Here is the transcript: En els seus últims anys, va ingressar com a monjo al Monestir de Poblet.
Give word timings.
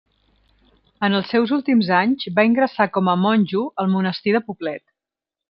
En 1.07 1.17
els 1.17 1.33
seus 1.33 1.53
últims 1.57 1.91
anys, 1.97 2.25
va 2.39 2.47
ingressar 2.49 2.89
com 2.97 3.13
a 3.13 3.15
monjo 3.27 3.63
al 3.85 3.93
Monestir 3.93 4.35
de 4.39 4.43
Poblet. 4.51 4.87